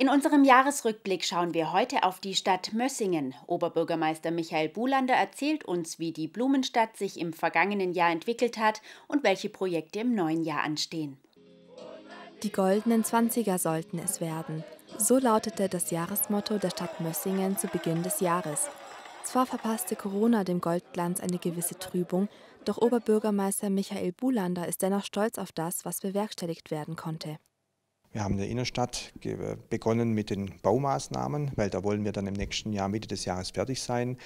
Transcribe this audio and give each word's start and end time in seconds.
In 0.00 0.08
unserem 0.08 0.44
Jahresrückblick 0.44 1.26
schauen 1.26 1.52
wir 1.52 1.74
heute 1.74 2.04
auf 2.04 2.20
die 2.20 2.34
Stadt 2.34 2.72
Mössingen. 2.72 3.34
Oberbürgermeister 3.46 4.30
Michael 4.30 4.70
Bulander 4.70 5.12
erzählt 5.12 5.66
uns, 5.66 5.98
wie 5.98 6.10
die 6.10 6.26
Blumenstadt 6.26 6.96
sich 6.96 7.20
im 7.20 7.34
vergangenen 7.34 7.92
Jahr 7.92 8.10
entwickelt 8.10 8.56
hat 8.56 8.80
und 9.08 9.24
welche 9.24 9.50
Projekte 9.50 10.00
im 10.00 10.14
neuen 10.14 10.42
Jahr 10.42 10.62
anstehen. 10.62 11.18
Die 12.42 12.50
goldenen 12.50 13.04
Zwanziger 13.04 13.58
sollten 13.58 13.98
es 13.98 14.22
werden. 14.22 14.64
So 14.96 15.18
lautete 15.18 15.68
das 15.68 15.90
Jahresmotto 15.90 16.56
der 16.56 16.70
Stadt 16.70 16.98
Mössingen 17.02 17.58
zu 17.58 17.66
Beginn 17.66 18.02
des 18.02 18.20
Jahres. 18.20 18.70
Zwar 19.24 19.44
verpasste 19.44 19.96
Corona 19.96 20.44
dem 20.44 20.62
Goldglanz 20.62 21.20
eine 21.20 21.36
gewisse 21.36 21.78
Trübung, 21.78 22.30
doch 22.64 22.78
Oberbürgermeister 22.78 23.68
Michael 23.68 24.12
Bulander 24.12 24.66
ist 24.66 24.80
dennoch 24.80 25.04
stolz 25.04 25.36
auf 25.36 25.52
das, 25.52 25.84
was 25.84 26.00
bewerkstelligt 26.00 26.70
werden 26.70 26.96
konnte. 26.96 27.38
Wir 28.12 28.24
haben 28.24 28.32
in 28.32 28.38
der 28.38 28.48
Innenstadt 28.48 29.12
begonnen 29.68 30.14
mit 30.14 30.30
den 30.30 30.50
Baumaßnahmen, 30.62 31.52
weil 31.54 31.70
da 31.70 31.84
wollen 31.84 32.04
wir 32.04 32.10
dann 32.10 32.26
im 32.26 32.34
nächsten 32.34 32.72
Jahr 32.72 32.88
Mitte 32.88 33.06
des 33.06 33.24
Jahres 33.24 33.50
fertig 33.50 33.80
sein. 33.80 34.16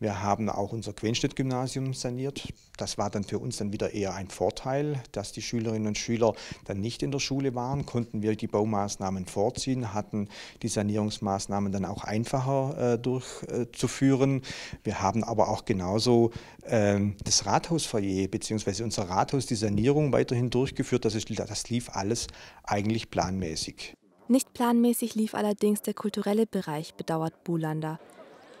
Wir 0.00 0.22
haben 0.22 0.48
auch 0.48 0.72
unser 0.72 0.94
Quenstedt-Gymnasium 0.94 1.92
saniert. 1.92 2.48
Das 2.78 2.96
war 2.96 3.10
dann 3.10 3.22
für 3.22 3.38
uns 3.38 3.58
dann 3.58 3.70
wieder 3.70 3.92
eher 3.92 4.14
ein 4.14 4.28
Vorteil, 4.28 5.02
dass 5.12 5.32
die 5.32 5.42
Schülerinnen 5.42 5.88
und 5.88 5.98
Schüler 5.98 6.32
dann 6.64 6.80
nicht 6.80 7.02
in 7.02 7.10
der 7.10 7.18
Schule 7.18 7.54
waren, 7.54 7.84
konnten 7.84 8.22
wir 8.22 8.34
die 8.34 8.46
Baumaßnahmen 8.46 9.26
vorziehen, 9.26 9.92
hatten 9.92 10.30
die 10.62 10.68
Sanierungsmaßnahmen 10.68 11.70
dann 11.70 11.84
auch 11.84 12.02
einfacher 12.02 12.94
äh, 12.94 12.98
durchzuführen. 12.98 14.40
Wir 14.84 15.02
haben 15.02 15.22
aber 15.22 15.50
auch 15.50 15.66
genauso 15.66 16.30
äh, 16.62 16.98
das 17.22 17.44
Rathausfoyer 17.44 18.26
bzw. 18.26 18.84
unser 18.84 19.10
Rathaus, 19.10 19.44
die 19.44 19.54
Sanierung 19.54 20.12
weiterhin 20.14 20.48
durchgeführt. 20.48 21.04
Das, 21.04 21.14
ist, 21.14 21.28
das 21.38 21.68
lief 21.68 21.90
alles 21.90 22.26
eigentlich 22.64 23.10
planmäßig 23.10 23.33
planmäßig. 23.34 23.94
Nicht 24.28 24.54
planmäßig 24.54 25.14
lief 25.14 25.34
allerdings 25.34 25.82
der 25.82 25.94
kulturelle 25.94 26.46
Bereich, 26.46 26.94
bedauert 26.94 27.44
Bulander. 27.44 27.98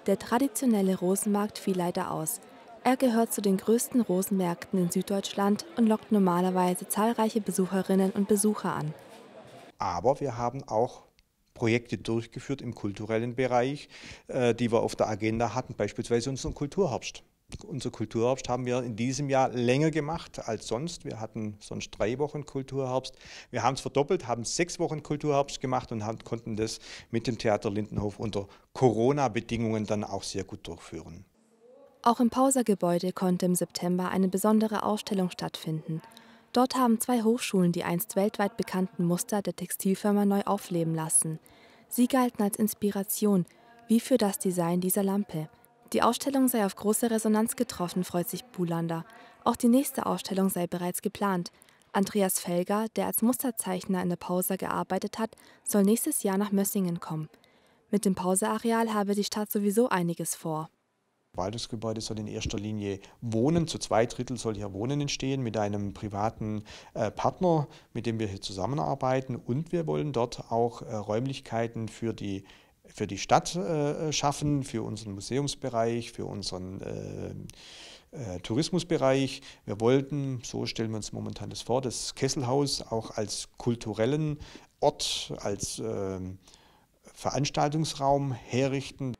Der 0.06 0.18
traditionelle 0.18 0.98
Rosenmarkt 0.98 1.58
fiel 1.58 1.76
leider 1.76 2.10
aus. 2.10 2.40
Er 2.82 2.98
gehört 2.98 3.32
zu 3.32 3.40
den 3.40 3.56
größten 3.56 4.02
Rosenmärkten 4.02 4.78
in 4.78 4.90
Süddeutschland 4.90 5.64
und 5.78 5.86
lockt 5.86 6.12
normalerweise 6.12 6.86
zahlreiche 6.86 7.40
Besucherinnen 7.40 8.10
und 8.10 8.28
Besucher 8.28 8.74
an. 8.74 8.92
Aber 9.78 10.20
wir 10.20 10.36
haben 10.36 10.62
auch 10.64 11.04
Projekte 11.54 11.96
durchgeführt 11.96 12.60
im 12.60 12.74
kulturellen 12.74 13.36
Bereich, 13.36 13.88
äh, 14.26 14.54
die 14.54 14.70
wir 14.70 14.82
auf 14.82 14.96
der 14.96 15.08
Agenda 15.08 15.54
hatten, 15.54 15.74
beispielsweise 15.74 16.28
unseren 16.28 16.52
Kulturherbst. 16.52 17.22
Unser 17.62 17.90
Kulturherbst 17.90 18.48
haben 18.48 18.66
wir 18.66 18.82
in 18.82 18.96
diesem 18.96 19.30
Jahr 19.30 19.50
länger 19.50 19.90
gemacht 19.90 20.48
als 20.48 20.66
sonst. 20.66 21.04
Wir 21.04 21.20
hatten 21.20 21.56
sonst 21.60 21.90
drei 21.90 22.18
Wochen 22.18 22.44
Kulturherbst. 22.44 23.14
Wir 23.50 23.62
haben 23.62 23.74
es 23.74 23.80
verdoppelt, 23.80 24.26
haben 24.26 24.44
sechs 24.44 24.78
Wochen 24.78 25.02
Kulturherbst 25.02 25.60
gemacht 25.60 25.92
und 25.92 26.04
haben, 26.04 26.18
konnten 26.24 26.56
das 26.56 26.80
mit 27.10 27.26
dem 27.26 27.38
Theater 27.38 27.70
Lindenhof 27.70 28.18
unter 28.18 28.48
Corona-Bedingungen 28.72 29.86
dann 29.86 30.02
auch 30.04 30.22
sehr 30.22 30.44
gut 30.44 30.66
durchführen. 30.66 31.24
Auch 32.02 32.20
im 32.20 32.30
Pausergebäude 32.30 33.12
konnte 33.12 33.46
im 33.46 33.54
September 33.54 34.10
eine 34.10 34.28
besondere 34.28 34.82
Ausstellung 34.82 35.30
stattfinden. 35.30 36.02
Dort 36.52 36.76
haben 36.76 37.00
zwei 37.00 37.22
Hochschulen 37.22 37.72
die 37.72 37.84
einst 37.84 38.14
weltweit 38.14 38.56
bekannten 38.56 39.04
Muster 39.04 39.42
der 39.42 39.56
Textilfirma 39.56 40.24
neu 40.24 40.42
aufleben 40.42 40.94
lassen. 40.94 41.38
Sie 41.88 42.06
galten 42.06 42.42
als 42.42 42.56
Inspiration, 42.58 43.46
wie 43.88 44.00
für 44.00 44.18
das 44.18 44.38
Design 44.38 44.80
dieser 44.80 45.02
Lampe. 45.02 45.48
Die 45.92 46.02
Ausstellung 46.02 46.48
sei 46.48 46.64
auf 46.64 46.74
große 46.76 47.10
Resonanz 47.10 47.56
getroffen, 47.56 48.04
freut 48.04 48.28
sich 48.28 48.44
Bulander. 48.44 49.04
Auch 49.44 49.56
die 49.56 49.68
nächste 49.68 50.06
Ausstellung 50.06 50.48
sei 50.48 50.66
bereits 50.66 51.02
geplant. 51.02 51.52
Andreas 51.92 52.40
Felger, 52.40 52.86
der 52.96 53.06
als 53.06 53.22
Musterzeichner 53.22 54.02
in 54.02 54.08
der 54.08 54.16
Pause 54.16 54.56
gearbeitet 54.56 55.18
hat, 55.18 55.36
soll 55.62 55.84
nächstes 55.84 56.24
Jahr 56.24 56.38
nach 56.38 56.50
Mössingen 56.50 56.98
kommen. 56.98 57.28
Mit 57.90 58.04
dem 58.04 58.16
Pauseareal 58.16 58.92
habe 58.92 59.14
die 59.14 59.22
Stadt 59.22 59.52
sowieso 59.52 59.88
einiges 59.88 60.34
vor. 60.34 60.68
Verwaltungsgebäude 61.34 62.00
soll 62.00 62.18
in 62.20 62.28
erster 62.28 62.58
Linie 62.58 63.00
Wohnen, 63.20 63.66
zu 63.66 63.78
zwei 63.78 64.06
Drittel 64.06 64.36
soll 64.36 64.54
hier 64.54 64.72
Wohnen 64.72 65.00
entstehen 65.00 65.42
mit 65.42 65.56
einem 65.56 65.92
privaten 65.92 66.64
äh, 66.94 67.10
Partner, 67.10 67.66
mit 67.92 68.06
dem 68.06 68.18
wir 68.20 68.28
hier 68.28 68.40
zusammenarbeiten 68.40 69.36
und 69.36 69.72
wir 69.72 69.86
wollen 69.86 70.12
dort 70.12 70.50
auch 70.50 70.82
äh, 70.82 70.94
Räumlichkeiten 70.94 71.88
für 71.88 72.12
die 72.12 72.44
für 72.86 73.06
die 73.06 73.18
Stadt 73.18 73.54
äh, 73.56 74.12
schaffen, 74.12 74.62
für 74.62 74.82
unseren 74.82 75.14
Museumsbereich, 75.14 76.12
für 76.12 76.26
unseren 76.26 76.80
äh, 76.80 77.30
äh, 78.16 78.40
Tourismusbereich. 78.40 79.40
Wir 79.64 79.80
wollten, 79.80 80.40
so 80.44 80.66
stellen 80.66 80.90
wir 80.90 80.96
uns 80.96 81.12
momentan 81.12 81.50
das 81.50 81.62
vor, 81.62 81.80
das 81.80 82.14
Kesselhaus 82.14 82.82
auch 82.82 83.12
als 83.12 83.48
kulturellen 83.56 84.38
Ort, 84.80 85.32
als 85.38 85.80
Veranstaltungsraum 87.14 88.32
herrichten. 88.32 89.14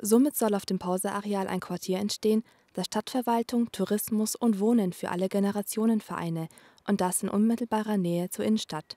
Somit 0.00 0.34
soll 0.34 0.54
auf 0.54 0.64
dem 0.64 0.78
Pauseareal 0.78 1.46
ein 1.46 1.60
Quartier 1.60 1.98
entstehen, 1.98 2.42
das 2.72 2.86
Stadtverwaltung, 2.86 3.70
Tourismus 3.70 4.34
und 4.34 4.60
Wohnen 4.60 4.94
für 4.94 5.10
alle 5.10 5.28
Generationen 5.28 6.00
vereine 6.00 6.48
und 6.86 7.02
das 7.02 7.22
in 7.22 7.28
unmittelbarer 7.28 7.98
Nähe 7.98 8.30
zur 8.30 8.46
Innenstadt. 8.46 8.96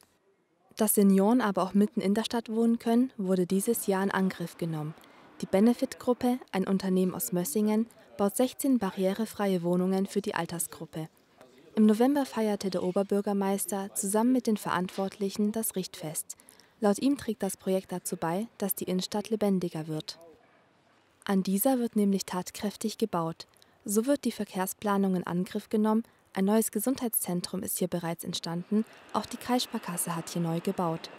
Dass 0.78 0.96
Senioren 0.96 1.42
aber 1.42 1.64
auch 1.64 1.74
mitten 1.74 2.02
in 2.02 2.14
der 2.14 2.24
Stadt 2.24 2.50
wohnen 2.50 2.80
können, 2.80 3.12
wurde 3.18 3.46
dieses 3.46 3.88
Jahr 3.88 4.04
in 4.04 4.12
Angriff 4.12 4.58
genommen. 4.58 4.96
Die 5.42 5.46
Benefit-Gruppe, 5.46 6.40
ein 6.52 6.68
Unternehmen 6.68 7.14
aus 7.14 7.32
Mössingen, 7.32 7.88
baut 8.18 8.36
16 8.36 8.80
barrierefreie 8.80 9.62
Wohnungen 9.62 10.08
für 10.08 10.22
die 10.22 10.36
Altersgruppe. 10.36 11.10
Im 11.76 11.86
November 11.86 12.26
feierte 12.26 12.70
der 12.70 12.84
Oberbürgermeister 12.84 13.94
zusammen 13.96 14.32
mit 14.32 14.48
den 14.48 14.58
Verantwortlichen 14.58 15.52
das 15.52 15.76
Richtfest. 15.76 16.38
Laut 16.80 17.00
ihm 17.00 17.18
trägt 17.18 17.44
das 17.44 17.58
Projekt 17.58 17.92
dazu 17.92 18.16
bei, 18.16 18.48
dass 18.58 18.76
die 18.76 18.84
Innenstadt 18.86 19.30
lebendiger 19.30 19.88
wird. 19.88 20.20
An 21.26 21.42
dieser 21.42 21.80
wird 21.80 21.96
nämlich 21.96 22.26
tatkräftig 22.26 22.98
gebaut. 22.98 23.48
So 23.86 24.06
wird 24.06 24.26
die 24.26 24.32
Verkehrsplanung 24.32 25.16
in 25.16 25.26
Angriff 25.26 25.70
genommen, 25.70 26.04
ein 26.34 26.46
neues 26.46 26.72
Gesundheitszentrum 26.72 27.62
ist 27.62 27.78
hier 27.78 27.88
bereits 27.88 28.24
entstanden, 28.24 28.86
auch 29.14 29.26
die 29.26 29.38
Kreissparkasse 29.38 30.16
hat 30.16 30.30
hier 30.30 30.42
neu 30.42 30.60
gebaut. 30.60 31.10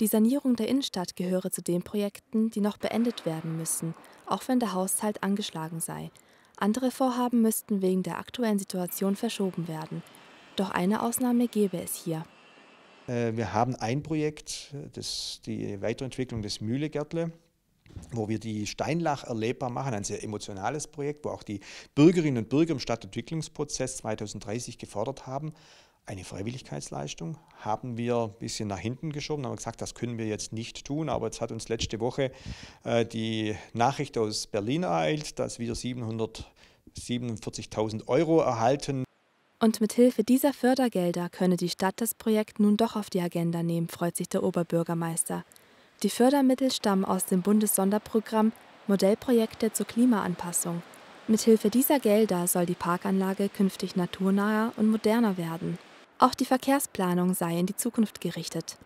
Die 0.00 0.06
Sanierung 0.06 0.56
der 0.56 0.68
Innenstadt 0.68 1.16
gehöre 1.16 1.50
zu 1.50 1.62
den 1.62 1.82
Projekten, 1.82 2.50
die 2.50 2.60
noch 2.60 2.76
beendet 2.76 3.24
werden 3.24 3.56
müssen, 3.56 3.94
auch 4.26 4.46
wenn 4.48 4.60
der 4.60 4.74
Haushalt 4.74 5.22
angeschlagen 5.22 5.80
sei. 5.80 6.10
Andere 6.56 6.90
Vorhaben 6.90 7.42
müssten 7.42 7.80
wegen 7.80 8.02
der 8.02 8.18
aktuellen 8.18 8.58
Situation 8.58 9.16
verschoben 9.16 9.66
werden. 9.66 10.02
Doch 10.56 10.70
eine 10.70 11.02
Ausnahme 11.02 11.48
gäbe 11.48 11.78
es 11.78 11.94
hier. 11.94 12.24
Äh, 13.06 13.36
wir 13.36 13.52
haben 13.52 13.74
ein 13.76 14.02
Projekt, 14.02 14.74
das 14.92 15.40
die 15.46 15.80
Weiterentwicklung 15.80 16.42
des 16.42 16.60
Mühlegärtle 16.60 17.32
wo 18.16 18.28
wir 18.28 18.38
die 18.38 18.66
Steinlach 18.66 19.24
erlebbar 19.24 19.70
machen, 19.70 19.94
ein 19.94 20.04
sehr 20.04 20.22
emotionales 20.22 20.86
Projekt, 20.86 21.24
wo 21.24 21.30
auch 21.30 21.42
die 21.42 21.60
Bürgerinnen 21.94 22.44
und 22.44 22.48
Bürger 22.48 22.72
im 22.72 22.78
Stadtentwicklungsprozess 22.78 23.98
2030 23.98 24.78
gefordert 24.78 25.26
haben. 25.26 25.52
Eine 26.06 26.24
Freiwilligkeitsleistung 26.24 27.38
haben 27.60 27.96
wir 27.96 28.24
ein 28.24 28.34
bisschen 28.38 28.68
nach 28.68 28.78
hinten 28.78 29.10
geschoben, 29.10 29.46
haben 29.46 29.56
gesagt, 29.56 29.80
das 29.80 29.94
können 29.94 30.18
wir 30.18 30.26
jetzt 30.26 30.52
nicht 30.52 30.84
tun, 30.84 31.08
aber 31.08 31.24
jetzt 31.26 31.40
hat 31.40 31.50
uns 31.50 31.70
letzte 31.70 31.98
Woche 31.98 32.30
äh, 32.84 33.06
die 33.06 33.56
Nachricht 33.72 34.18
aus 34.18 34.46
Berlin 34.46 34.82
ereilt, 34.82 35.38
dass 35.38 35.58
wir 35.58 35.74
747.000 35.74 38.06
Euro 38.06 38.40
erhalten. 38.40 39.04
Und 39.60 39.80
mit 39.80 39.94
Hilfe 39.94 40.24
dieser 40.24 40.52
Fördergelder 40.52 41.30
könne 41.30 41.56
die 41.56 41.70
Stadt 41.70 42.02
das 42.02 42.14
Projekt 42.14 42.60
nun 42.60 42.76
doch 42.76 42.96
auf 42.96 43.08
die 43.08 43.22
Agenda 43.22 43.62
nehmen, 43.62 43.88
freut 43.88 44.14
sich 44.14 44.28
der 44.28 44.42
Oberbürgermeister. 44.42 45.42
Die 46.02 46.10
Fördermittel 46.10 46.70
stammen 46.70 47.04
aus 47.04 47.24
dem 47.26 47.42
Bundessonderprogramm 47.42 48.52
Modellprojekte 48.86 49.72
zur 49.72 49.86
Klimaanpassung. 49.86 50.82
Mithilfe 51.26 51.70
dieser 51.70 52.00
Gelder 52.00 52.46
soll 52.46 52.66
die 52.66 52.74
Parkanlage 52.74 53.48
künftig 53.48 53.96
naturnaher 53.96 54.72
und 54.76 54.90
moderner 54.90 55.38
werden. 55.38 55.78
Auch 56.18 56.34
die 56.34 56.44
Verkehrsplanung 56.44 57.32
sei 57.32 57.58
in 57.58 57.66
die 57.66 57.76
Zukunft 57.76 58.20
gerichtet. 58.20 58.76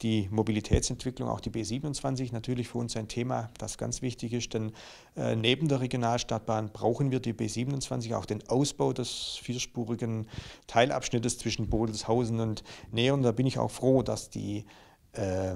Die 0.00 0.28
Mobilitätsentwicklung, 0.32 1.28
auch 1.28 1.40
die 1.40 1.50
B27, 1.50 2.32
natürlich 2.32 2.68
für 2.68 2.78
uns 2.78 2.96
ein 2.96 3.06
Thema, 3.06 3.50
das 3.58 3.78
ganz 3.78 4.02
wichtig 4.02 4.32
ist, 4.32 4.52
denn 4.52 4.72
äh, 5.16 5.36
neben 5.36 5.68
der 5.68 5.80
Regionalstadtbahn 5.80 6.70
brauchen 6.72 7.12
wir 7.12 7.20
die 7.20 7.34
B27, 7.34 8.16
auch 8.16 8.24
den 8.24 8.48
Ausbau 8.48 8.92
des 8.92 9.38
vierspurigen 9.40 10.26
Teilabschnittes 10.66 11.38
zwischen 11.38 11.68
Bodelshausen 11.68 12.40
und 12.40 12.64
Nähern. 12.90 13.22
Da 13.22 13.30
bin 13.30 13.46
ich 13.46 13.58
auch 13.58 13.70
froh, 13.70 14.02
dass 14.02 14.28
die 14.28 14.64
äh, 15.12 15.54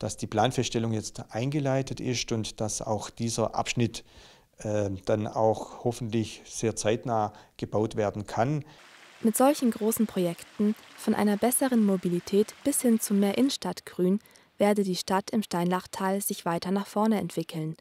dass 0.00 0.16
die 0.16 0.26
Planfeststellung 0.26 0.92
jetzt 0.92 1.22
eingeleitet 1.30 2.00
ist 2.00 2.32
und 2.32 2.60
dass 2.60 2.82
auch 2.82 3.10
dieser 3.10 3.54
Abschnitt 3.54 4.02
äh, 4.58 4.90
dann 5.04 5.28
auch 5.28 5.84
hoffentlich 5.84 6.42
sehr 6.44 6.74
zeitnah 6.74 7.32
gebaut 7.58 7.94
werden 7.94 8.26
kann. 8.26 8.64
Mit 9.22 9.36
solchen 9.36 9.70
großen 9.70 10.06
Projekten, 10.06 10.74
von 10.96 11.14
einer 11.14 11.36
besseren 11.36 11.84
Mobilität 11.84 12.54
bis 12.64 12.80
hin 12.80 12.98
zu 12.98 13.12
mehr 13.14 13.36
Innenstadtgrün, 13.36 14.18
werde 14.56 14.82
die 14.82 14.96
Stadt 14.96 15.30
im 15.30 15.42
Steinlachtal 15.42 16.22
sich 16.22 16.44
weiter 16.46 16.70
nach 16.70 16.86
vorne 16.86 17.20
entwickeln. 17.20 17.76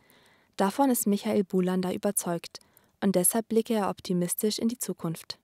Davon 0.58 0.90
ist 0.90 1.08
Michael 1.08 1.46
Bulander 1.46 1.94
überzeugt 1.94 2.60
und 3.02 3.16
deshalb 3.16 3.48
blicke 3.48 3.74
er 3.74 3.90
optimistisch 3.90 4.60
in 4.60 4.68
die 4.68 4.78
Zukunft. 4.78 5.40